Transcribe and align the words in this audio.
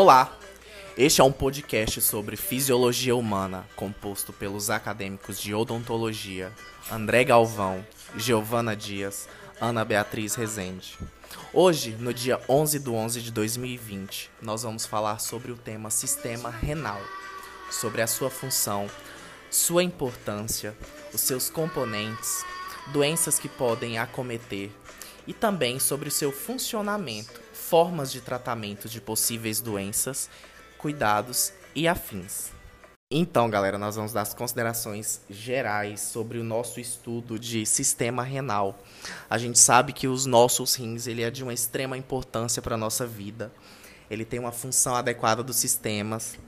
Olá! 0.00 0.32
Este 0.96 1.20
é 1.20 1.24
um 1.24 1.32
podcast 1.32 2.00
sobre 2.02 2.36
fisiologia 2.36 3.16
humana, 3.16 3.66
composto 3.74 4.32
pelos 4.32 4.70
acadêmicos 4.70 5.40
de 5.40 5.52
odontologia 5.52 6.52
André 6.88 7.24
Galvão, 7.24 7.84
Giovana 8.16 8.76
Dias, 8.76 9.28
Ana 9.60 9.84
Beatriz 9.84 10.36
Rezende. 10.36 10.96
Hoje, 11.52 11.96
no 11.98 12.14
dia 12.14 12.40
11 12.48 12.78
de 12.78 12.88
11 12.88 13.22
de 13.22 13.32
2020, 13.32 14.30
nós 14.40 14.62
vamos 14.62 14.86
falar 14.86 15.18
sobre 15.18 15.50
o 15.50 15.56
tema 15.56 15.90
sistema 15.90 16.48
renal, 16.48 17.00
sobre 17.68 18.00
a 18.00 18.06
sua 18.06 18.30
função, 18.30 18.88
sua 19.50 19.82
importância, 19.82 20.76
os 21.12 21.22
seus 21.22 21.50
componentes, 21.50 22.44
doenças 22.92 23.36
que 23.36 23.48
podem 23.48 23.98
acometer 23.98 24.70
e 25.26 25.32
também 25.32 25.80
sobre 25.80 26.08
o 26.08 26.12
seu 26.12 26.30
funcionamento, 26.30 27.47
formas 27.68 28.10
de 28.10 28.20
tratamento 28.22 28.88
de 28.88 29.00
possíveis 29.00 29.60
doenças, 29.60 30.30
cuidados 30.78 31.52
e 31.74 31.86
afins. 31.86 32.50
Então, 33.10 33.48
galera, 33.48 33.78
nós 33.78 33.96
vamos 33.96 34.12
dar 34.12 34.22
as 34.22 34.34
considerações 34.34 35.20
gerais 35.30 36.00
sobre 36.00 36.38
o 36.38 36.44
nosso 36.44 36.80
estudo 36.80 37.38
de 37.38 37.64
sistema 37.66 38.22
renal. 38.22 38.78
A 39.28 39.38
gente 39.38 39.58
sabe 39.58 39.92
que 39.92 40.08
os 40.08 40.26
nossos 40.26 40.74
rins 40.74 41.06
ele 41.06 41.22
é 41.22 41.30
de 41.30 41.42
uma 41.42 41.54
extrema 41.54 41.96
importância 41.96 42.60
para 42.60 42.74
a 42.74 42.78
nossa 42.78 43.06
vida. 43.06 43.52
Ele 44.10 44.24
tem 44.24 44.38
uma 44.40 44.52
função 44.52 44.94
adequada 44.94 45.42
dos 45.42 45.56
sistemas 45.56 46.38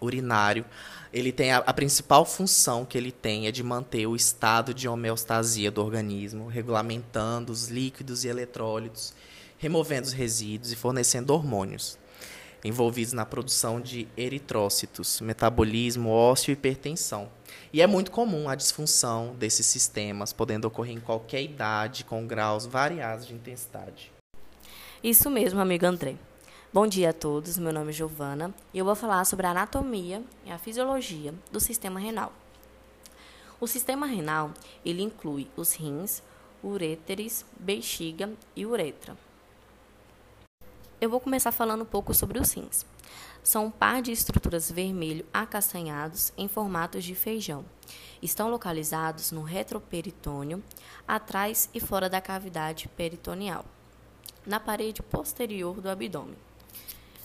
urinário. 0.00 0.64
Ele 1.12 1.32
tem 1.32 1.52
a, 1.52 1.58
a 1.58 1.72
principal 1.72 2.24
função 2.24 2.84
que 2.84 2.98
ele 2.98 3.12
tem 3.12 3.46
é 3.46 3.52
de 3.52 3.62
manter 3.62 4.06
o 4.06 4.16
estado 4.16 4.74
de 4.74 4.88
homeostasia 4.88 5.70
do 5.70 5.82
organismo, 5.82 6.48
regulamentando 6.48 7.52
os 7.52 7.68
líquidos 7.68 8.24
e 8.24 8.28
eletrólitos, 8.28 9.14
removendo 9.58 10.06
os 10.06 10.12
resíduos 10.12 10.72
e 10.72 10.76
fornecendo 10.76 11.32
hormônios 11.32 11.98
envolvidos 12.66 13.12
na 13.12 13.24
produção 13.24 13.80
de 13.80 14.08
eritrócitos, 14.16 15.20
metabolismo 15.20 16.10
ósseo 16.10 16.50
e 16.50 16.54
hipertensão. 16.54 17.30
E 17.72 17.80
é 17.80 17.86
muito 17.86 18.10
comum 18.10 18.48
a 18.48 18.54
disfunção 18.54 19.34
desses 19.38 19.66
sistemas, 19.66 20.32
podendo 20.32 20.66
ocorrer 20.66 20.94
em 20.94 21.00
qualquer 21.00 21.42
idade, 21.42 22.04
com 22.04 22.26
graus 22.26 22.66
variados 22.66 23.26
de 23.26 23.34
intensidade. 23.34 24.12
Isso 25.02 25.30
mesmo, 25.30 25.60
amigo 25.60 25.86
André. 25.86 26.16
Bom 26.72 26.86
dia 26.86 27.10
a 27.10 27.12
todos, 27.12 27.56
meu 27.56 27.72
nome 27.72 27.90
é 27.90 27.92
Giovana 27.92 28.52
e 28.74 28.78
eu 28.78 28.84
vou 28.84 28.94
falar 28.94 29.24
sobre 29.24 29.46
a 29.46 29.50
anatomia 29.50 30.22
e 30.44 30.50
a 30.50 30.58
fisiologia 30.58 31.32
do 31.50 31.60
sistema 31.60 32.00
renal. 32.00 32.32
O 33.58 33.66
sistema 33.66 34.04
renal, 34.06 34.52
ele 34.84 35.02
inclui 35.02 35.48
os 35.56 35.72
rins, 35.72 36.22
uréteres, 36.62 37.46
bexiga 37.58 38.30
e 38.54 38.66
uretra. 38.66 39.16
Eu 40.98 41.10
vou 41.10 41.20
começar 41.20 41.52
falando 41.52 41.82
um 41.82 41.86
pouco 41.86 42.14
sobre 42.14 42.38
os 42.38 42.52
rins. 42.52 42.86
São 43.44 43.66
um 43.66 43.70
par 43.70 44.00
de 44.00 44.12
estruturas 44.12 44.70
vermelho 44.70 45.26
acastanhados 45.30 46.32
em 46.38 46.48
formatos 46.48 47.04
de 47.04 47.14
feijão. 47.14 47.66
Estão 48.22 48.48
localizados 48.48 49.30
no 49.30 49.42
retroperitônio, 49.42 50.64
atrás 51.06 51.68
e 51.74 51.80
fora 51.80 52.08
da 52.08 52.22
cavidade 52.22 52.88
peritoneal, 52.96 53.66
na 54.46 54.58
parede 54.58 55.02
posterior 55.02 55.82
do 55.82 55.90
abdômen. 55.90 56.34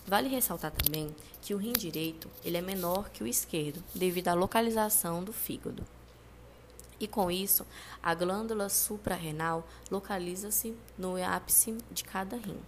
Vale 0.05 0.27
ressaltar 0.27 0.71
também 0.71 1.15
que 1.41 1.53
o 1.53 1.57
rim 1.57 1.71
direito 1.71 2.29
ele 2.43 2.57
é 2.57 2.61
menor 2.61 3.09
que 3.09 3.23
o 3.23 3.27
esquerdo, 3.27 3.81
devido 3.95 4.27
à 4.27 4.33
localização 4.33 5.23
do 5.23 5.31
fígado. 5.31 5.85
E 6.99 7.07
com 7.07 7.31
isso, 7.31 7.65
a 8.03 8.13
glândula 8.13 8.67
suprarrenal 8.67 9.65
localiza-se 9.89 10.75
no 10.97 11.15
ápice 11.23 11.77
de 11.89 12.03
cada 12.03 12.35
rim. 12.35 12.59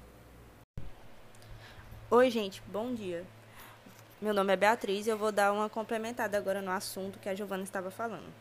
Oi, 2.15 2.29
gente, 2.29 2.61
bom 2.67 2.93
dia. 2.93 3.25
Meu 4.21 4.35
nome 4.35 4.53
é 4.53 4.55
Beatriz 4.55 5.07
e 5.07 5.09
eu 5.09 5.17
vou 5.17 5.31
dar 5.31 5.51
uma 5.51 5.67
complementada 5.67 6.37
agora 6.37 6.61
no 6.61 6.69
assunto 6.69 7.17
que 7.17 7.27
a 7.27 7.33
Giovana 7.33 7.63
estava 7.63 7.89
falando. 7.89 8.31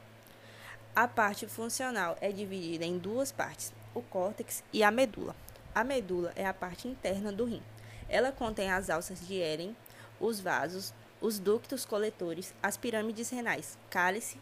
A 0.94 1.09
parte 1.09 1.47
funcional 1.47 2.19
é 2.21 2.31
dividida 2.31 2.84
em 2.84 2.99
duas 2.99 3.33
partes, 3.33 3.72
o 3.94 4.03
córtex 4.03 4.62
e 4.75 4.83
a 4.83 4.91
medula. 4.91 5.34
A 5.75 5.83
medula 5.83 6.34
é 6.37 6.44
a 6.44 6.53
parte 6.53 6.87
interna 6.87 7.33
do 7.33 7.47
rim. 7.47 7.62
Ela 8.10 8.31
contém 8.31 8.71
as 8.71 8.91
alças 8.91 9.27
de 9.27 9.37
Ehring, 9.37 9.75
os 10.21 10.39
vasos, 10.39 10.93
os 11.19 11.39
ductos 11.39 11.87
coletores, 11.87 12.53
as 12.62 12.77
pirâmides 12.77 13.31
renais, 13.31 13.78
cálice 13.89 14.39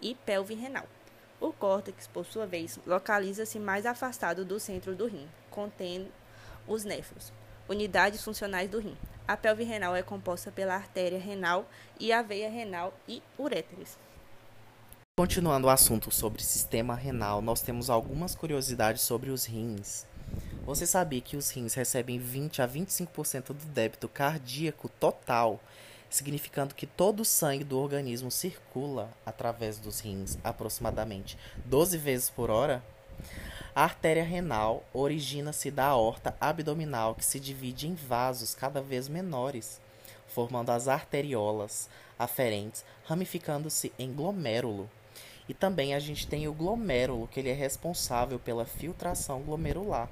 e 0.00 0.14
pelve 0.14 0.54
renal. 0.54 0.86
O 1.38 1.52
córtex, 1.52 2.06
por 2.06 2.24
sua 2.24 2.46
vez, 2.46 2.80
localiza-se 2.86 3.58
mais 3.58 3.84
afastado 3.84 4.42
do 4.42 4.58
centro 4.58 4.94
do 4.94 5.06
rim, 5.06 5.28
contendo 5.50 6.10
os 6.66 6.82
néfros 6.82 7.30
unidades 7.70 8.22
funcionais 8.22 8.68
do 8.68 8.80
rim. 8.80 8.96
A 9.28 9.36
pelve 9.36 9.62
renal 9.62 9.94
é 9.94 10.02
composta 10.02 10.50
pela 10.50 10.74
artéria 10.74 11.20
renal 11.20 11.70
e 12.00 12.12
a 12.12 12.20
veia 12.20 12.50
renal 12.50 12.92
e 13.08 13.22
uréteres. 13.38 13.96
Continuando 15.16 15.68
o 15.68 15.70
assunto 15.70 16.10
sobre 16.10 16.42
sistema 16.42 16.96
renal, 16.96 17.40
nós 17.40 17.62
temos 17.62 17.88
algumas 17.88 18.34
curiosidades 18.34 19.02
sobre 19.02 19.30
os 19.30 19.44
rins. 19.44 20.04
Você 20.64 20.84
sabia 20.84 21.20
que 21.20 21.36
os 21.36 21.50
rins 21.50 21.74
recebem 21.74 22.18
20 22.18 22.60
a 22.60 22.68
25% 22.68 23.48
do 23.48 23.66
débito 23.66 24.08
cardíaco 24.08 24.88
total, 24.88 25.60
significando 26.08 26.74
que 26.74 26.86
todo 26.86 27.20
o 27.20 27.24
sangue 27.24 27.62
do 27.62 27.78
organismo 27.78 28.30
circula 28.30 29.10
através 29.24 29.78
dos 29.78 30.00
rins 30.00 30.38
aproximadamente 30.42 31.38
12 31.66 31.98
vezes 31.98 32.30
por 32.30 32.50
hora? 32.50 32.82
A 33.74 33.84
artéria 33.84 34.24
renal 34.24 34.82
origina-se 34.92 35.70
da 35.70 35.86
aorta 35.86 36.36
abdominal, 36.40 37.14
que 37.14 37.24
se 37.24 37.38
divide 37.38 37.86
em 37.86 37.94
vasos 37.94 38.54
cada 38.54 38.82
vez 38.82 39.08
menores, 39.08 39.80
formando 40.26 40.70
as 40.70 40.88
arteriolas 40.88 41.88
aferentes, 42.18 42.84
ramificando-se 43.04 43.92
em 43.98 44.12
glomérulo. 44.12 44.90
E 45.48 45.54
também 45.54 45.94
a 45.94 45.98
gente 45.98 46.26
tem 46.26 46.46
o 46.46 46.52
glomérulo, 46.52 47.28
que 47.28 47.40
ele 47.40 47.48
é 47.48 47.54
responsável 47.54 48.38
pela 48.38 48.64
filtração 48.64 49.40
glomerular. 49.42 50.08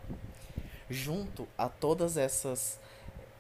Junto 0.89 1.47
a 1.57 1.69
todas 1.69 2.17
essas 2.17 2.79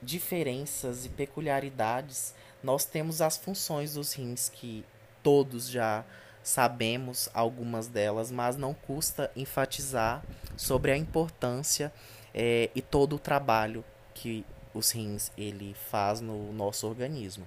diferenças 0.02 1.06
e 1.06 1.08
peculiaridades, 1.08 2.34
nós 2.62 2.84
temos 2.84 3.20
as 3.20 3.36
funções 3.36 3.94
dos 3.94 4.12
rins 4.12 4.48
que 4.48 4.84
todos 5.22 5.68
já 5.68 6.04
sabemos 6.48 7.28
algumas 7.34 7.88
delas, 7.88 8.30
mas 8.30 8.56
não 8.56 8.72
custa 8.72 9.30
enfatizar 9.36 10.24
sobre 10.56 10.90
a 10.90 10.96
importância 10.96 11.92
é, 12.32 12.70
e 12.74 12.80
todo 12.80 13.16
o 13.16 13.18
trabalho 13.18 13.84
que 14.14 14.46
os 14.72 14.90
rins 14.90 15.30
ele 15.36 15.76
faz 15.90 16.22
no 16.22 16.50
nosso 16.54 16.86
organismo. 16.86 17.46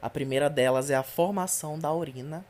A 0.00 0.08
primeira 0.08 0.48
delas 0.48 0.90
é 0.90 0.94
a 0.94 1.02
formação 1.02 1.76
da 1.76 1.92
urina, 1.92 2.44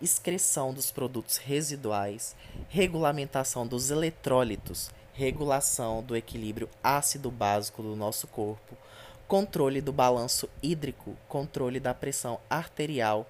excreção 0.00 0.72
dos 0.72 0.90
produtos 0.90 1.36
residuais, 1.36 2.34
regulamentação 2.70 3.66
dos 3.66 3.90
eletrólitos, 3.90 4.90
regulação 5.12 6.02
do 6.02 6.16
equilíbrio 6.16 6.70
ácido-básico 6.82 7.82
do 7.82 7.94
nosso 7.94 8.26
corpo, 8.26 8.78
controle 9.26 9.82
do 9.82 9.92
balanço 9.92 10.48
hídrico, 10.62 11.14
controle 11.28 11.78
da 11.78 11.92
pressão 11.92 12.40
arterial, 12.48 13.28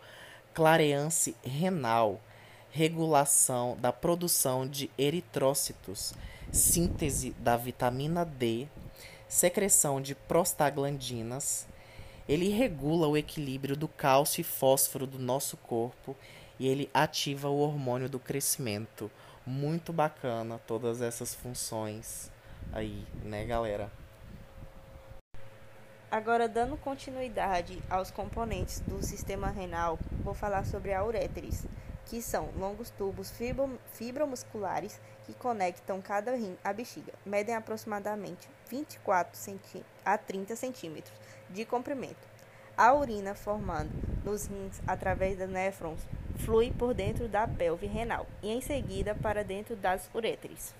clareance 0.59 1.37
renal, 1.45 2.21
regulação 2.73 3.77
da 3.81 3.93
produção 3.93 4.67
de 4.67 4.91
eritrócitos, 4.99 6.13
síntese 6.51 7.31
da 7.39 7.57
vitamina 7.57 8.25
D, 8.25 8.67
secreção 9.29 10.03
de 10.03 10.17
prostaglandinas. 10.17 11.65
Ele 12.29 12.49
regula 12.49 13.07
o 13.07 13.17
equilíbrio 13.17 13.77
do 13.77 13.87
cálcio 13.87 14.41
e 14.41 14.45
fósforo 14.45 15.07
do 15.07 15.17
nosso 15.17 15.57
corpo 15.59 16.17
e 16.59 16.67
ele 16.67 16.91
ativa 16.93 17.49
o 17.49 17.61
hormônio 17.61 18.09
do 18.09 18.19
crescimento. 18.19 19.09
Muito 19.47 19.93
bacana 19.93 20.61
todas 20.67 21.01
essas 21.01 21.37
funções 21.37 22.33
aí, 22.73 23.07
né, 23.23 23.45
galera? 23.45 23.93
Agora, 26.11 26.49
dando 26.49 26.75
continuidade 26.79 27.83
aos 27.91 28.11
componentes 28.11 28.81
do 28.81 29.03
sistema 29.05 29.51
renal, 29.51 29.99
vou 30.25 30.33
falar 30.33 30.65
sobre 30.65 30.95
a 30.95 31.05
uréteres, 31.05 31.67
que 32.07 32.23
são 32.23 32.49
longos 32.57 32.89
tubos 32.89 33.31
fibromusculares 33.93 34.99
que 35.27 35.35
conectam 35.35 36.01
cada 36.01 36.35
rim 36.35 36.57
à 36.65 36.73
bexiga. 36.73 37.13
Medem 37.27 37.55
aproximadamente 37.55 38.49
24 38.71 39.39
a 40.03 40.17
30 40.17 40.57
centímetros 40.57 41.15
de 41.51 41.67
comprimento. 41.67 42.27
A 42.75 42.95
urina 42.95 43.35
formando 43.35 43.91
nos 44.25 44.47
rins 44.47 44.81
através 44.87 45.37
dos 45.37 45.51
néfrons 45.51 46.01
flui 46.39 46.71
por 46.71 46.95
dentro 46.95 47.29
da 47.29 47.47
pelve 47.47 47.87
renal 47.87 48.27
e 48.43 48.51
em 48.51 48.63
seguida 48.63 49.15
para 49.15 49.45
dentro 49.45 49.77
das 49.77 50.09
uréteres. 50.15 50.75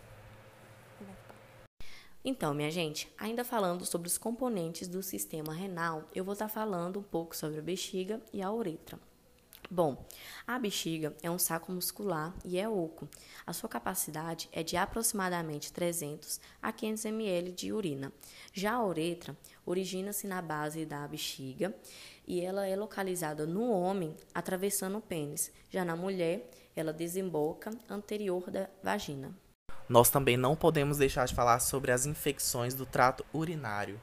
Então, 2.25 2.53
minha 2.53 2.71
gente, 2.71 3.11
ainda 3.17 3.45
falando 3.45 3.87
sobre 3.87 4.09
os 4.09 4.19
componentes 4.19 4.89
do 4.89 5.03
sistema 5.03 5.53
renal, 5.53 6.09
eu 6.15 6.25
vou 6.25 6.33
estar 6.33 6.49
falando 6.49 6.99
um 6.99 7.03
pouco 7.03 7.37
sobre 7.37 7.61
a 7.61 7.63
bexiga 7.63 8.21
e 8.33 8.43
a 8.43 8.53
uretra. 8.53 8.99
Bom, 9.71 10.03
a 10.47 10.59
bexiga 10.59 11.15
é 11.23 11.31
um 11.31 11.39
saco 11.39 11.71
muscular 11.71 12.35
e 12.43 12.59
é 12.59 12.67
oco. 12.67 13.07
A 13.47 13.53
sua 13.53 13.69
capacidade 13.69 14.49
é 14.51 14.63
de 14.63 14.79
aproximadamente 14.79 15.71
300 15.71 16.41
a 16.63 16.73
500 16.73 17.05
ml 17.05 17.53
de 17.53 17.71
urina. 17.71 18.11
Já 18.53 18.73
a 18.73 18.85
uretra 18.85 19.37
origina-se 19.67 20.27
na 20.27 20.41
base 20.41 20.87
da 20.87 21.07
bexiga 21.07 21.75
e 22.27 22.41
ela 22.41 22.67
é 22.67 22.75
localizada 22.75 23.47
no 23.47 23.71
homem 23.71 24.17
atravessando 24.35 24.97
o 24.97 25.03
pênis. 25.03 25.53
Já 25.69 25.85
na 25.85 25.95
mulher, 25.95 26.49
ela 26.75 26.93
desemboca 26.93 27.71
anterior 27.91 28.51
da 28.51 28.71
vagina. 28.83 29.35
Nós 29.89 30.11
também 30.11 30.37
não 30.37 30.55
podemos 30.55 30.99
deixar 30.99 31.27
de 31.27 31.35
falar 31.35 31.61
sobre 31.61 31.91
as 31.91 32.07
infecções 32.07 32.75
do 32.75 32.85
trato 32.85 33.25
urinário, 33.33 34.01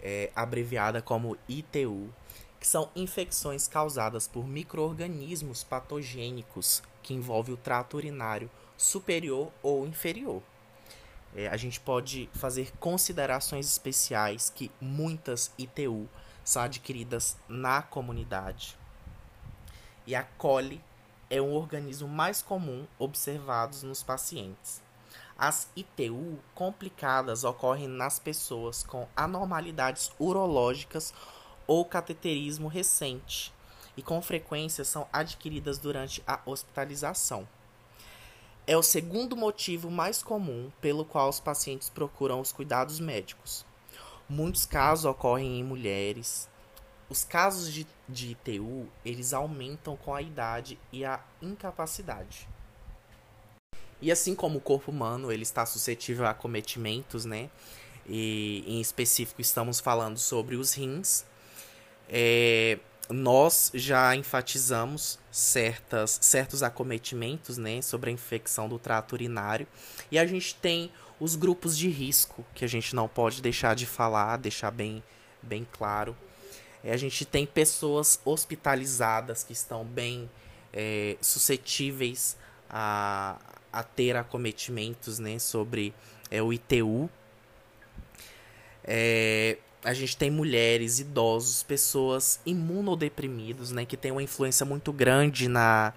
é, 0.00 0.30
abreviada 0.34 1.02
como 1.02 1.36
ITU 1.48 2.12
que 2.58 2.66
são 2.66 2.90
infecções 2.96 3.68
causadas 3.68 4.26
por 4.26 4.46
microorganismos 4.46 5.62
patogênicos 5.62 6.82
que 7.02 7.14
envolvem 7.14 7.54
o 7.54 7.56
trato 7.56 7.96
urinário 7.96 8.50
superior 8.76 9.52
ou 9.62 9.86
inferior. 9.86 10.42
É, 11.34 11.48
a 11.48 11.56
gente 11.56 11.78
pode 11.78 12.28
fazer 12.34 12.72
considerações 12.78 13.66
especiais 13.66 14.50
que 14.50 14.70
muitas 14.80 15.52
ITU 15.58 16.08
são 16.42 16.62
adquiridas 16.62 17.36
na 17.48 17.82
comunidade. 17.82 18.76
E 20.06 20.14
a 20.14 20.22
coli 20.22 20.82
é 21.28 21.40
um 21.40 21.52
organismo 21.52 22.08
mais 22.08 22.40
comum 22.40 22.86
observados 22.98 23.82
nos 23.82 24.02
pacientes. 24.02 24.85
As 25.38 25.68
ITU 25.76 26.38
complicadas 26.54 27.44
ocorrem 27.44 27.88
nas 27.88 28.18
pessoas 28.18 28.82
com 28.82 29.06
anormalidades 29.14 30.10
urológicas 30.18 31.12
ou 31.66 31.84
cateterismo 31.84 32.68
recente 32.68 33.52
e 33.96 34.02
com 34.02 34.20
frequência 34.22 34.84
são 34.84 35.06
adquiridas 35.12 35.78
durante 35.78 36.22
a 36.26 36.40
hospitalização. 36.46 37.46
É 38.66 38.76
o 38.76 38.82
segundo 38.82 39.36
motivo 39.36 39.90
mais 39.90 40.22
comum 40.22 40.72
pelo 40.80 41.04
qual 41.04 41.28
os 41.28 41.38
pacientes 41.38 41.88
procuram 41.88 42.40
os 42.40 42.50
cuidados 42.50 42.98
médicos. 42.98 43.64
Muitos 44.28 44.66
casos 44.66 45.04
ocorrem 45.04 45.60
em 45.60 45.64
mulheres. 45.64 46.48
Os 47.08 47.24
casos 47.24 47.72
de, 47.72 47.86
de 48.08 48.32
ITU, 48.32 48.88
eles 49.04 49.32
aumentam 49.32 49.96
com 49.96 50.12
a 50.12 50.20
idade 50.20 50.78
e 50.90 51.04
a 51.04 51.20
incapacidade. 51.40 52.48
E 54.00 54.12
assim 54.12 54.34
como 54.34 54.58
o 54.58 54.60
corpo 54.60 54.90
humano, 54.90 55.32
ele 55.32 55.42
está 55.42 55.64
suscetível 55.64 56.26
a 56.26 56.30
acometimentos, 56.30 57.24
né? 57.24 57.48
E 58.08 58.62
em 58.66 58.80
específico 58.80 59.40
estamos 59.40 59.80
falando 59.80 60.18
sobre 60.18 60.54
os 60.54 60.74
rins, 60.74 61.24
é, 62.08 62.78
nós 63.08 63.70
já 63.74 64.14
enfatizamos 64.14 65.18
certas, 65.30 66.18
certos 66.22 66.62
acometimentos 66.62 67.56
né, 67.56 67.82
sobre 67.82 68.10
a 68.10 68.12
infecção 68.12 68.68
do 68.68 68.78
trato 68.78 69.12
urinário 69.12 69.66
e 70.10 70.18
a 70.18 70.26
gente 70.26 70.54
tem 70.56 70.90
os 71.18 71.34
grupos 71.34 71.76
de 71.76 71.88
risco 71.88 72.44
que 72.54 72.64
a 72.64 72.68
gente 72.68 72.94
não 72.94 73.08
pode 73.08 73.40
deixar 73.40 73.74
de 73.74 73.86
falar, 73.86 74.36
deixar 74.36 74.70
bem, 74.70 75.02
bem 75.42 75.66
claro. 75.72 76.16
É, 76.84 76.92
a 76.92 76.96
gente 76.96 77.24
tem 77.24 77.46
pessoas 77.46 78.20
hospitalizadas 78.24 79.42
que 79.42 79.52
estão 79.52 79.84
bem 79.84 80.30
é, 80.72 81.16
suscetíveis 81.20 82.36
a, 82.68 83.38
a 83.76 83.82
ter 83.82 84.16
acometimentos 84.16 85.18
né, 85.18 85.38
sobre 85.38 85.92
é, 86.30 86.42
o 86.42 86.50
ITU. 86.50 87.10
É, 88.82 89.58
a 89.84 89.92
gente 89.92 90.16
tem 90.16 90.30
mulheres, 90.30 90.98
idosos, 90.98 91.62
pessoas 91.62 92.40
imunodeprimidos, 92.46 93.72
né, 93.72 93.84
que 93.84 93.96
tem 93.96 94.10
uma 94.10 94.22
influência 94.22 94.64
muito 94.64 94.92
grande 94.94 95.46
na, 95.46 95.92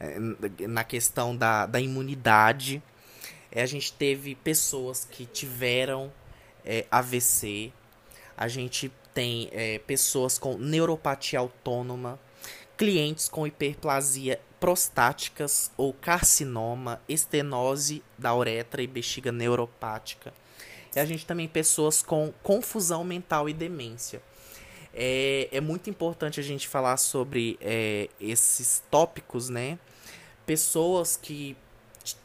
eh, 0.00 0.18
na 0.66 0.82
questão 0.82 1.36
da, 1.36 1.66
da 1.66 1.78
imunidade. 1.78 2.82
É, 3.52 3.62
a 3.62 3.66
gente 3.66 3.92
teve 3.92 4.34
pessoas 4.34 5.04
que 5.04 5.26
tiveram 5.26 6.10
é, 6.64 6.86
AVC, 6.90 7.72
a 8.36 8.48
gente 8.48 8.90
tem 9.12 9.50
é, 9.52 9.78
pessoas 9.80 10.38
com 10.38 10.56
neuropatia 10.56 11.38
autônoma, 11.38 12.18
clientes 12.76 13.28
com 13.28 13.46
hiperplasia 13.46 14.40
prostáticas 14.60 15.70
ou 15.76 15.92
carcinoma, 15.92 17.00
estenose 17.08 18.02
da 18.16 18.34
uretra 18.34 18.82
e 18.82 18.86
bexiga 18.86 19.30
neuropática 19.30 20.32
e 20.94 21.00
a 21.00 21.04
gente 21.04 21.26
também 21.26 21.46
pessoas 21.46 22.02
com 22.02 22.32
confusão 22.42 23.04
mental 23.04 23.48
e 23.48 23.52
demência. 23.52 24.22
É, 24.92 25.48
é 25.52 25.60
muito 25.60 25.88
importante 25.88 26.40
a 26.40 26.42
gente 26.42 26.66
falar 26.66 26.96
sobre 26.96 27.58
é, 27.60 28.08
esses 28.20 28.82
tópicos, 28.90 29.48
né? 29.48 29.78
Pessoas 30.46 31.16
que 31.16 31.56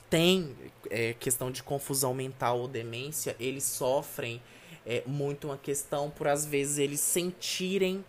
têm 0.09 0.55
é, 0.89 1.13
questão 1.13 1.51
de 1.51 1.61
confusão 1.61 2.13
mental 2.13 2.59
ou 2.59 2.67
demência, 2.67 3.35
eles 3.39 3.63
sofrem 3.63 4.41
é, 4.85 5.03
muito 5.05 5.47
uma 5.47 5.57
questão 5.57 6.09
por 6.09 6.27
às 6.27 6.45
vezes 6.45 6.77
eles 6.77 6.99
sentirem 6.99 8.03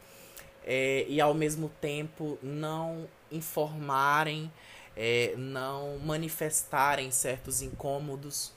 é, 0.65 1.05
e 1.09 1.21
ao 1.21 1.35
mesmo 1.35 1.69
tempo 1.81 2.39
não 2.43 3.07
informarem, 3.31 4.51
é, 4.97 5.35
não 5.37 5.99
manifestarem 5.99 7.11
certos 7.11 7.63
incômodos. 7.63 8.53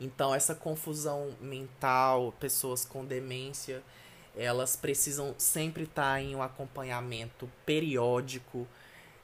Então, 0.00 0.34
essa 0.34 0.54
confusão 0.54 1.30
mental, 1.40 2.34
pessoas 2.40 2.84
com 2.84 3.04
demência, 3.04 3.82
elas 4.36 4.74
precisam 4.74 5.34
sempre 5.36 5.84
estar 5.84 6.20
em 6.20 6.34
um 6.34 6.42
acompanhamento 6.42 7.48
periódico 7.66 8.66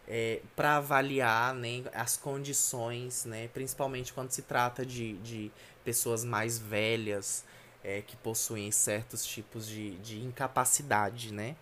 é, 0.07 0.41
para 0.55 0.77
avaliar 0.77 1.55
né, 1.55 1.85
as 1.95 2.17
condições, 2.17 3.25
né, 3.25 3.49
principalmente 3.49 4.13
quando 4.13 4.31
se 4.31 4.43
trata 4.43 4.85
de, 4.85 5.15
de 5.19 5.51
pessoas 5.85 6.25
mais 6.25 6.59
velhas 6.59 7.45
é, 7.89 8.03
que 8.03 8.17
possuem 8.19 8.71
certos 8.71 9.25
tipos 9.25 9.67
de, 9.67 9.97
de 9.99 10.21
incapacidade. 10.21 11.33
Né? 11.33 11.57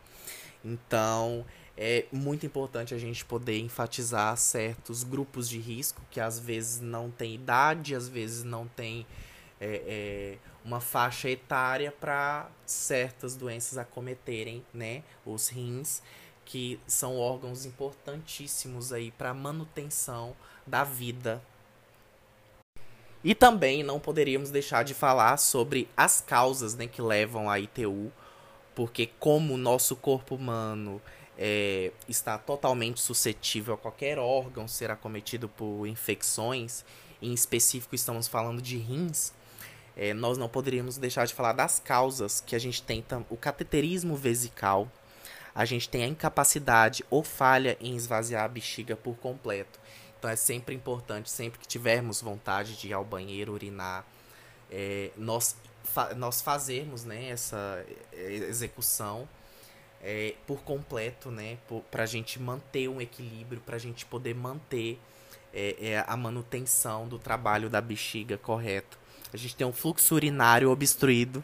Então, 0.64 1.46
é 1.76 2.06
muito 2.10 2.44
importante 2.44 2.92
a 2.92 2.98
gente 2.98 3.24
poder 3.24 3.60
enfatizar 3.60 4.36
certos 4.36 5.04
grupos 5.04 5.48
de 5.48 5.58
risco 5.58 6.02
que 6.10 6.18
às 6.20 6.40
vezes 6.40 6.80
não 6.80 7.12
tem 7.12 7.36
idade, 7.36 7.94
às 7.94 8.08
vezes 8.08 8.42
não 8.42 8.66
tem 8.66 9.06
é, 9.60 9.82
é, 9.86 10.38
uma 10.64 10.80
faixa 10.80 11.30
etária 11.30 11.92
para 11.92 12.50
certas 12.64 13.36
doenças 13.36 13.78
acometerem 13.78 14.66
né, 14.74 15.04
os 15.24 15.48
rins, 15.48 16.02
que 16.44 16.80
são 16.88 17.16
órgãos 17.16 17.64
importantíssimos 17.64 18.92
aí 18.92 19.12
para 19.12 19.32
manutenção 19.32 20.34
da 20.66 20.82
vida. 20.82 21.40
E 23.26 23.34
também 23.34 23.82
não 23.82 23.98
poderíamos 23.98 24.50
deixar 24.50 24.84
de 24.84 24.94
falar 24.94 25.36
sobre 25.36 25.88
as 25.96 26.20
causas 26.20 26.76
né, 26.76 26.86
que 26.86 27.02
levam 27.02 27.50
à 27.50 27.58
ITU, 27.58 28.12
porque 28.72 29.10
como 29.18 29.54
o 29.54 29.56
nosso 29.56 29.96
corpo 29.96 30.36
humano 30.36 31.02
é, 31.36 31.90
está 32.08 32.38
totalmente 32.38 33.00
suscetível 33.00 33.74
a 33.74 33.76
qualquer 33.76 34.16
órgão 34.16 34.68
ser 34.68 34.92
acometido 34.92 35.48
por 35.48 35.88
infecções, 35.88 36.84
em 37.20 37.34
específico 37.34 37.96
estamos 37.96 38.28
falando 38.28 38.62
de 38.62 38.76
rins, 38.76 39.32
é, 39.96 40.14
nós 40.14 40.38
não 40.38 40.48
poderíamos 40.48 40.96
deixar 40.96 41.26
de 41.26 41.34
falar 41.34 41.52
das 41.52 41.80
causas 41.80 42.40
que 42.40 42.54
a 42.54 42.60
gente 42.60 42.80
tem 42.80 43.04
o 43.28 43.36
cateterismo 43.36 44.14
vesical, 44.14 44.88
a 45.52 45.64
gente 45.64 45.88
tem 45.88 46.04
a 46.04 46.06
incapacidade 46.06 47.04
ou 47.10 47.24
falha 47.24 47.76
em 47.80 47.96
esvaziar 47.96 48.44
a 48.44 48.48
bexiga 48.48 48.94
por 48.94 49.16
completo. 49.16 49.80
Então 50.18 50.30
é 50.30 50.36
sempre 50.36 50.74
importante, 50.74 51.30
sempre 51.30 51.58
que 51.58 51.66
tivermos 51.66 52.20
vontade 52.20 52.76
de 52.76 52.88
ir 52.88 52.92
ao 52.92 53.04
banheiro, 53.04 53.52
urinar, 53.52 54.04
é, 54.70 55.10
nós, 55.16 55.56
fa 55.84 56.14
nós 56.14 56.40
fazermos 56.40 57.04
né, 57.04 57.28
essa 57.28 57.84
é, 58.12 58.32
execução 58.32 59.28
é, 60.02 60.34
por 60.46 60.62
completo, 60.62 61.30
né? 61.30 61.58
Para 61.90 62.04
a 62.04 62.06
gente 62.06 62.40
manter 62.40 62.88
um 62.88 63.00
equilíbrio, 63.00 63.60
para 63.60 63.76
a 63.76 63.78
gente 63.78 64.06
poder 64.06 64.34
manter 64.34 64.98
é, 65.52 65.76
é, 65.80 66.04
a 66.06 66.16
manutenção 66.16 67.08
do 67.08 67.18
trabalho 67.18 67.68
da 67.68 67.80
bexiga 67.80 68.36
correto. 68.36 68.98
A 69.32 69.36
gente 69.36 69.56
tem 69.56 69.66
um 69.66 69.72
fluxo 69.72 70.14
urinário 70.14 70.70
obstruído. 70.70 71.42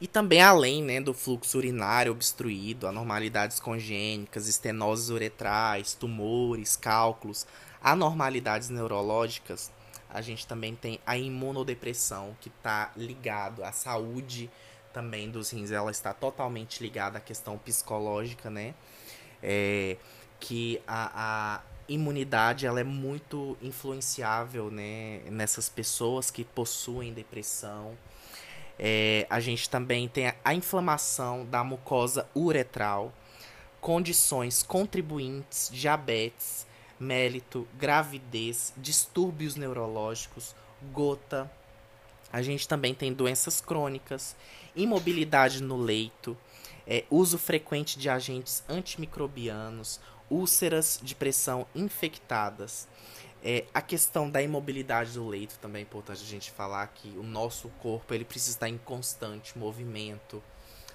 E 0.00 0.06
também 0.06 0.42
além 0.42 0.82
né, 0.82 1.00
do 1.00 1.14
fluxo 1.14 1.56
urinário 1.56 2.12
obstruído, 2.12 2.86
anormalidades 2.86 3.60
congênicas, 3.60 4.48
estenoses 4.48 5.08
uretrais, 5.08 5.94
tumores, 5.94 6.76
cálculos, 6.76 7.46
anormalidades 7.80 8.68
neurológicas, 8.68 9.70
a 10.14 10.20
gente 10.20 10.46
também 10.46 10.74
tem 10.76 11.00
a 11.04 11.16
imunodepressão, 11.16 12.36
que 12.40 12.48
está 12.48 12.92
ligado 12.96 13.64
à 13.64 13.72
saúde 13.72 14.50
também 14.92 15.28
dos 15.28 15.50
rins, 15.50 15.72
ela 15.72 15.90
está 15.90 16.14
totalmente 16.14 16.80
ligada 16.80 17.18
à 17.18 17.20
questão 17.20 17.58
psicológica, 17.58 18.48
né? 18.48 18.74
É, 19.42 19.96
que 20.38 20.80
a, 20.86 21.10
a 21.14 21.60
imunidade 21.88 22.64
ela 22.64 22.80
é 22.80 22.84
muito 22.84 23.58
influenciável, 23.60 24.70
né? 24.70 25.20
Nessas 25.30 25.68
pessoas 25.68 26.30
que 26.30 26.44
possuem 26.44 27.12
depressão. 27.12 27.96
É, 28.78 29.26
a 29.30 29.40
gente 29.40 29.70
também 29.70 30.08
tem 30.08 30.28
a, 30.28 30.34
a 30.44 30.54
inflamação 30.54 31.46
da 31.46 31.62
mucosa 31.62 32.28
uretral, 32.34 33.12
condições 33.80 34.62
contribuintes, 34.62 35.70
diabetes, 35.72 36.66
mélito, 36.98 37.68
gravidez, 37.78 38.72
distúrbios 38.76 39.56
neurológicos, 39.56 40.54
gota. 40.92 41.50
A 42.32 42.42
gente 42.42 42.66
também 42.66 42.94
tem 42.94 43.12
doenças 43.12 43.60
crônicas, 43.60 44.34
imobilidade 44.74 45.62
no 45.62 45.76
leito, 45.76 46.36
é, 46.86 47.04
uso 47.10 47.38
frequente 47.38 47.98
de 47.98 48.08
agentes 48.08 48.64
antimicrobianos, 48.68 50.00
úlceras 50.28 50.98
de 51.02 51.14
pressão 51.14 51.66
infectadas. 51.74 52.88
É, 53.46 53.66
a 53.74 53.82
questão 53.82 54.30
da 54.30 54.40
imobilidade 54.40 55.12
do 55.12 55.28
leito 55.28 55.58
também 55.58 55.80
é 55.80 55.82
importante 55.82 56.22
a 56.22 56.26
gente 56.26 56.50
falar 56.50 56.86
que 56.86 57.08
o 57.18 57.22
nosso 57.22 57.68
corpo 57.78 58.14
ele 58.14 58.24
precisa 58.24 58.52
estar 58.52 58.70
em 58.70 58.78
constante 58.78 59.58
movimento, 59.58 60.42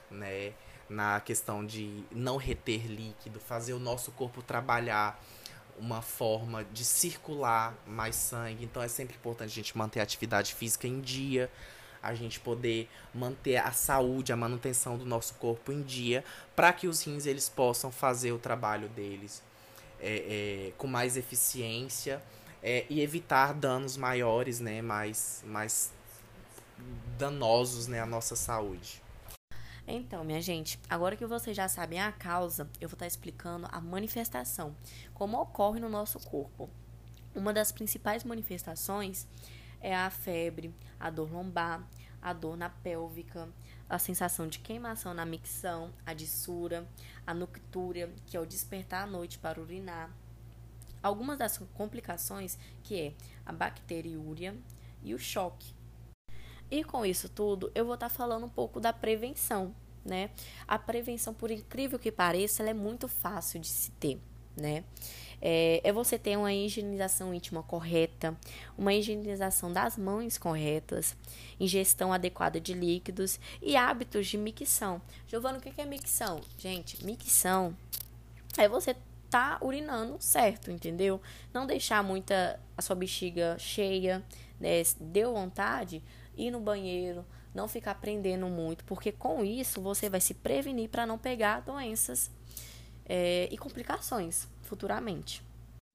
né? 0.09 0.53
Na 0.89 1.19
questão 1.19 1.63
de 1.63 2.03
não 2.09 2.37
reter 2.37 2.87
líquido, 2.87 3.39
fazer 3.39 3.73
o 3.73 3.79
nosso 3.79 4.11
corpo 4.13 4.41
trabalhar 4.41 5.23
uma 5.77 6.01
forma 6.01 6.63
de 6.65 6.83
circular 6.83 7.77
mais 7.85 8.15
sangue. 8.15 8.65
Então 8.65 8.81
é 8.81 8.87
sempre 8.87 9.15
importante 9.15 9.51
a 9.51 9.53
gente 9.53 9.77
manter 9.77 9.99
a 9.99 10.03
atividade 10.03 10.55
física 10.55 10.87
em 10.87 10.99
dia, 10.99 11.51
a 12.01 12.15
gente 12.15 12.39
poder 12.39 12.89
manter 13.13 13.57
a 13.57 13.71
saúde, 13.71 14.33
a 14.33 14.35
manutenção 14.35 14.97
do 14.97 15.05
nosso 15.05 15.35
corpo 15.35 15.71
em 15.71 15.83
dia, 15.83 16.25
para 16.55 16.73
que 16.73 16.87
os 16.87 17.05
rins 17.05 17.27
eles 17.27 17.47
possam 17.47 17.91
fazer 17.91 18.31
o 18.31 18.39
trabalho 18.39 18.89
deles 18.89 19.43
é, 20.01 20.69
é, 20.69 20.73
com 20.79 20.87
mais 20.87 21.15
eficiência 21.15 22.19
é, 22.61 22.85
e 22.89 23.01
evitar 23.01 23.53
danos 23.53 23.97
maiores, 23.97 24.59
né, 24.59 24.81
mais, 24.81 25.43
mais 25.45 25.91
danosos 27.17 27.87
né, 27.87 28.01
à 28.01 28.05
nossa 28.05 28.35
saúde. 28.35 29.01
Então, 29.87 30.23
minha 30.23 30.41
gente, 30.41 30.79
agora 30.87 31.15
que 31.15 31.25
vocês 31.25 31.57
já 31.57 31.67
sabem 31.67 31.99
a 31.99 32.11
causa, 32.11 32.69
eu 32.79 32.87
vou 32.87 32.95
estar 32.95 33.07
explicando 33.07 33.67
a 33.71 33.81
manifestação, 33.81 34.75
como 35.15 35.41
ocorre 35.41 35.79
no 35.79 35.89
nosso 35.89 36.19
corpo. 36.19 36.69
Uma 37.33 37.51
das 37.51 37.71
principais 37.71 38.23
manifestações 38.23 39.27
é 39.81 39.95
a 39.95 40.09
febre, 40.11 40.73
a 40.99 41.09
dor 41.09 41.31
lombar, 41.31 41.87
a 42.21 42.33
dor 42.33 42.55
na 42.55 42.69
pélvica, 42.69 43.49
a 43.89 43.97
sensação 43.97 44.47
de 44.47 44.59
queimação 44.59 45.13
na 45.13 45.25
micção, 45.25 45.91
a 46.05 46.13
dissura, 46.13 46.87
a 47.25 47.33
noctúria, 47.33 48.13
que 48.27 48.37
é 48.37 48.39
o 48.39 48.45
despertar 48.45 49.03
à 49.03 49.07
noite 49.07 49.39
para 49.39 49.59
urinar. 49.59 50.11
Algumas 51.01 51.37
das 51.37 51.57
complicações 51.73 52.57
que 52.83 52.99
é 52.99 53.13
a 53.45 53.51
bacteriúria 53.51 54.55
e 55.03 55.13
o 55.13 55.19
choque, 55.19 55.73
e 56.71 56.83
com 56.83 57.05
isso 57.05 57.27
tudo, 57.27 57.71
eu 57.73 57.85
vou 57.85 57.95
estar 57.95 58.09
tá 58.09 58.15
falando 58.15 58.45
um 58.45 58.49
pouco 58.49 58.79
da 58.79 58.93
prevenção, 58.93 59.73
né? 60.05 60.29
A 60.67 60.77
prevenção, 60.77 61.33
por 61.33 61.49
incrível 61.49 61.97
que 61.97 62.11
pareça, 62.11 62.61
ela 62.61 62.69
é 62.69 62.73
muito 62.73 63.07
fácil 63.07 63.59
de 63.59 63.67
se 63.67 63.91
ter, 63.91 64.19
né? 64.55 64.83
É, 65.41 65.81
é 65.83 65.91
você 65.91 66.19
ter 66.19 66.37
uma 66.37 66.53
higienização 66.53 67.33
íntima 67.33 67.63
correta, 67.63 68.37
uma 68.77 68.93
higienização 68.93 69.73
das 69.73 69.97
mãos 69.97 70.37
corretas, 70.37 71.15
ingestão 71.59 72.13
adequada 72.13 72.59
de 72.59 72.73
líquidos 72.73 73.39
e 73.61 73.75
hábitos 73.75 74.27
de 74.27 74.37
micção. 74.37 75.01
Giovana, 75.27 75.57
o 75.57 75.61
que 75.61 75.81
é 75.81 75.85
micção? 75.85 76.39
Gente, 76.57 77.03
micção 77.03 77.75
é 78.57 78.67
você 78.67 78.95
tá 79.29 79.57
urinando 79.61 80.17
certo, 80.19 80.71
entendeu? 80.71 81.21
Não 81.53 81.65
deixar 81.65 82.03
muita 82.03 82.59
a 82.75 82.81
sua 82.81 82.95
bexiga 82.95 83.57
cheia, 83.59 84.23
né? 84.59 84.81
Deu 84.99 85.33
vontade, 85.33 86.03
ir 86.35 86.51
no 86.51 86.59
banheiro, 86.59 87.25
não 87.53 87.67
ficar 87.67 87.95
prendendo 87.95 88.47
muito, 88.47 88.83
porque 88.85 89.11
com 89.11 89.43
isso 89.43 89.81
você 89.81 90.09
vai 90.09 90.21
se 90.21 90.33
prevenir 90.33 90.89
para 90.89 91.05
não 91.05 91.17
pegar 91.17 91.61
doenças 91.61 92.31
é, 93.05 93.47
e 93.51 93.57
complicações 93.57 94.47
futuramente. 94.61 95.43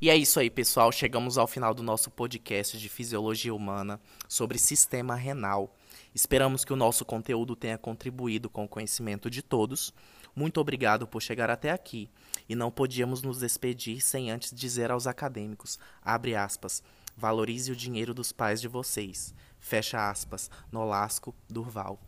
E 0.03 0.11
é 0.11 0.17
isso 0.17 0.41
aí, 0.41 0.51
pessoal. 0.51 0.91
Chegamos 0.91 1.39
ao 1.39 1.47
final 1.47 1.73
do 1.73 1.83
nosso 1.83 2.11
podcast 2.11 2.79
de 2.79 2.89
Fisiologia 2.89 3.55
Humana 3.55 4.01
sobre 4.29 4.59
sistema 4.59 5.15
renal. 5.15 5.75
Esperamos 6.15 6.65
que 6.65 6.73
o 6.73 6.77
nosso 6.77 7.05
conteúdo 7.05 7.55
tenha 7.55 7.79
contribuído 7.79 8.51
com 8.51 8.65
o 8.65 8.69
conhecimento 8.69 9.31
de 9.31 9.41
todos. 9.41 9.95
Muito 10.35 10.61
obrigado 10.61 11.07
por 11.07 11.23
chegar 11.23 11.51
até 11.51 11.71
aqui. 11.71 12.11
E 12.49 12.55
não 12.55 12.71
podíamos 12.71 13.23
nos 13.23 13.39
despedir 13.39 14.01
sem 14.01 14.31
antes 14.31 14.55
dizer 14.55 14.91
aos 14.91 15.07
acadêmicos, 15.07 15.79
abre 16.03 16.35
aspas, 16.35 16.83
valorize 17.17 17.71
o 17.71 17.77
dinheiro 17.77 18.13
dos 18.13 18.33
pais 18.33 18.61
de 18.61 18.69
vocês. 18.69 19.35
Fecha 19.59 20.11
aspas. 20.11 20.51
Nolasco 20.71 21.35
Durval. 21.49 21.99